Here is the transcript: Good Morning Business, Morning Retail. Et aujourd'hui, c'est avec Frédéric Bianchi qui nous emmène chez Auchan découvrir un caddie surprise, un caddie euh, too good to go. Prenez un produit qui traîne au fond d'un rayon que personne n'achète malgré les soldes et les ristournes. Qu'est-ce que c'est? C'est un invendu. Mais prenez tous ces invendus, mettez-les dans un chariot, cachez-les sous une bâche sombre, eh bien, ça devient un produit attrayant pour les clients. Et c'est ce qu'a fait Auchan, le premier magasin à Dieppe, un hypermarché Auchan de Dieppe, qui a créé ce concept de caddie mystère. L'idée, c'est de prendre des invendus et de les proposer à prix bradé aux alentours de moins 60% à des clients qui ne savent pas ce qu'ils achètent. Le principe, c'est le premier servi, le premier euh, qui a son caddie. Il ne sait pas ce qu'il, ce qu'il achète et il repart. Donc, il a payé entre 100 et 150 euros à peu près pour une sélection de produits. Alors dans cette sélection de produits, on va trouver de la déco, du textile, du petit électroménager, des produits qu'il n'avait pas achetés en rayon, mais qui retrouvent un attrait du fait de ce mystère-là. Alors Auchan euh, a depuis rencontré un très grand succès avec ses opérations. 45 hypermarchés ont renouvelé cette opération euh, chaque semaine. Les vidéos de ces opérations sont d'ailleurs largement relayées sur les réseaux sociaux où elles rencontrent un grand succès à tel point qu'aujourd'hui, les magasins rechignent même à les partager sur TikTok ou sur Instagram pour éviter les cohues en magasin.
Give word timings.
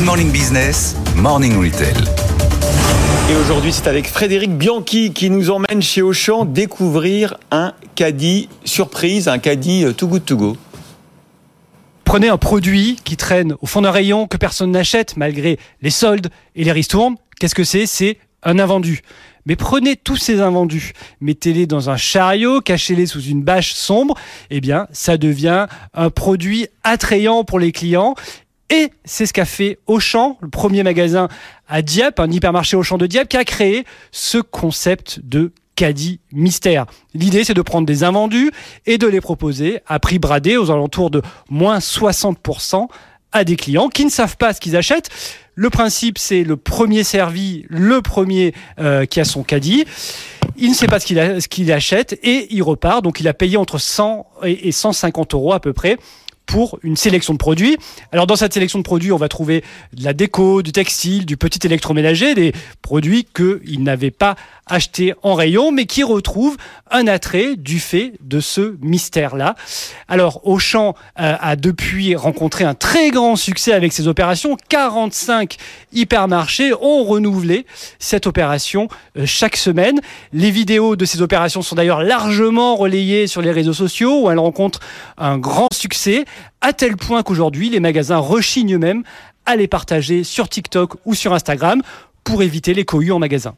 Good 0.00 0.06
Morning 0.06 0.32
Business, 0.32 0.96
Morning 1.14 1.62
Retail. 1.62 1.92
Et 3.30 3.36
aujourd'hui, 3.36 3.70
c'est 3.70 3.86
avec 3.86 4.08
Frédéric 4.08 4.56
Bianchi 4.56 5.12
qui 5.12 5.28
nous 5.28 5.50
emmène 5.50 5.82
chez 5.82 6.00
Auchan 6.00 6.46
découvrir 6.46 7.36
un 7.50 7.74
caddie 7.96 8.48
surprise, 8.64 9.28
un 9.28 9.38
caddie 9.38 9.84
euh, 9.84 9.92
too 9.92 10.08
good 10.08 10.24
to 10.24 10.38
go. 10.38 10.56
Prenez 12.04 12.30
un 12.30 12.38
produit 12.38 12.96
qui 13.04 13.18
traîne 13.18 13.56
au 13.60 13.66
fond 13.66 13.82
d'un 13.82 13.90
rayon 13.90 14.26
que 14.26 14.38
personne 14.38 14.70
n'achète 14.70 15.18
malgré 15.18 15.58
les 15.82 15.90
soldes 15.90 16.30
et 16.56 16.64
les 16.64 16.72
ristournes. 16.72 17.16
Qu'est-ce 17.38 17.54
que 17.54 17.64
c'est? 17.64 17.84
C'est 17.84 18.16
un 18.42 18.58
invendu. 18.58 19.02
Mais 19.44 19.54
prenez 19.54 19.96
tous 19.96 20.16
ces 20.16 20.40
invendus, 20.40 20.92
mettez-les 21.20 21.66
dans 21.66 21.90
un 21.90 21.98
chariot, 21.98 22.62
cachez-les 22.62 23.04
sous 23.04 23.22
une 23.22 23.42
bâche 23.42 23.74
sombre, 23.74 24.14
eh 24.48 24.62
bien, 24.62 24.86
ça 24.92 25.18
devient 25.18 25.66
un 25.92 26.08
produit 26.08 26.68
attrayant 26.84 27.44
pour 27.44 27.58
les 27.58 27.72
clients. 27.72 28.14
Et 28.70 28.90
c'est 29.04 29.26
ce 29.26 29.32
qu'a 29.32 29.44
fait 29.44 29.78
Auchan, 29.86 30.38
le 30.40 30.48
premier 30.48 30.84
magasin 30.84 31.28
à 31.68 31.82
Dieppe, 31.82 32.20
un 32.20 32.30
hypermarché 32.30 32.76
Auchan 32.76 32.98
de 32.98 33.06
Dieppe, 33.06 33.28
qui 33.28 33.36
a 33.36 33.44
créé 33.44 33.84
ce 34.12 34.38
concept 34.38 35.20
de 35.24 35.52
caddie 35.74 36.20
mystère. 36.32 36.86
L'idée, 37.12 37.42
c'est 37.42 37.54
de 37.54 37.62
prendre 37.62 37.86
des 37.86 38.04
invendus 38.04 38.52
et 38.86 38.96
de 38.96 39.08
les 39.08 39.20
proposer 39.20 39.80
à 39.86 39.98
prix 39.98 40.20
bradé 40.20 40.56
aux 40.56 40.70
alentours 40.70 41.10
de 41.10 41.20
moins 41.48 41.78
60% 41.78 42.86
à 43.32 43.44
des 43.44 43.56
clients 43.56 43.88
qui 43.88 44.04
ne 44.04 44.10
savent 44.10 44.36
pas 44.36 44.52
ce 44.52 44.60
qu'ils 44.60 44.76
achètent. 44.76 45.10
Le 45.54 45.68
principe, 45.68 46.18
c'est 46.18 46.44
le 46.44 46.56
premier 46.56 47.02
servi, 47.02 47.64
le 47.68 48.02
premier 48.02 48.54
euh, 48.78 49.04
qui 49.04 49.20
a 49.20 49.24
son 49.24 49.42
caddie. 49.42 49.84
Il 50.56 50.70
ne 50.70 50.74
sait 50.74 50.86
pas 50.86 51.00
ce 51.00 51.06
qu'il, 51.06 51.18
ce 51.40 51.48
qu'il 51.48 51.72
achète 51.72 52.18
et 52.22 52.46
il 52.54 52.62
repart. 52.62 53.02
Donc, 53.02 53.18
il 53.18 53.26
a 53.26 53.34
payé 53.34 53.56
entre 53.56 53.78
100 53.78 54.26
et 54.44 54.70
150 54.70 55.34
euros 55.34 55.52
à 55.52 55.60
peu 55.60 55.72
près 55.72 55.96
pour 56.50 56.80
une 56.82 56.96
sélection 56.96 57.32
de 57.32 57.38
produits. 57.38 57.76
Alors 58.10 58.26
dans 58.26 58.34
cette 58.34 58.52
sélection 58.52 58.80
de 58.80 58.82
produits, 58.82 59.12
on 59.12 59.16
va 59.16 59.28
trouver 59.28 59.62
de 59.92 60.02
la 60.02 60.12
déco, 60.12 60.62
du 60.62 60.72
textile, 60.72 61.24
du 61.24 61.36
petit 61.36 61.64
électroménager, 61.64 62.34
des 62.34 62.52
produits 62.82 63.24
qu'il 63.32 63.84
n'avait 63.84 64.10
pas 64.10 64.34
achetés 64.66 65.14
en 65.22 65.34
rayon, 65.34 65.70
mais 65.70 65.86
qui 65.86 66.02
retrouvent 66.02 66.56
un 66.90 67.06
attrait 67.06 67.56
du 67.56 67.78
fait 67.78 68.14
de 68.20 68.40
ce 68.40 68.76
mystère-là. 68.80 69.54
Alors 70.08 70.40
Auchan 70.44 70.94
euh, 71.20 71.36
a 71.40 71.56
depuis 71.56 72.16
rencontré 72.16 72.64
un 72.64 72.74
très 72.74 73.10
grand 73.10 73.36
succès 73.36 73.72
avec 73.72 73.92
ses 73.92 74.08
opérations. 74.08 74.56
45 74.68 75.56
hypermarchés 75.92 76.72
ont 76.80 77.04
renouvelé 77.04 77.66
cette 77.98 78.26
opération 78.26 78.88
euh, 79.16 79.24
chaque 79.24 79.56
semaine. 79.56 80.00
Les 80.32 80.50
vidéos 80.50 80.96
de 80.96 81.04
ces 81.04 81.22
opérations 81.22 81.62
sont 81.62 81.76
d'ailleurs 81.76 82.02
largement 82.02 82.74
relayées 82.76 83.26
sur 83.26 83.40
les 83.40 83.52
réseaux 83.52 83.72
sociaux 83.72 84.22
où 84.24 84.30
elles 84.30 84.38
rencontrent 84.38 84.80
un 85.16 85.38
grand 85.38 85.68
succès 85.72 86.24
à 86.60 86.72
tel 86.72 86.96
point 86.96 87.22
qu'aujourd'hui, 87.22 87.70
les 87.70 87.80
magasins 87.80 88.18
rechignent 88.18 88.78
même 88.78 89.02
à 89.46 89.56
les 89.56 89.68
partager 89.68 90.24
sur 90.24 90.48
TikTok 90.48 90.96
ou 91.04 91.14
sur 91.14 91.32
Instagram 91.32 91.82
pour 92.24 92.42
éviter 92.42 92.74
les 92.74 92.84
cohues 92.84 93.12
en 93.12 93.18
magasin. 93.18 93.54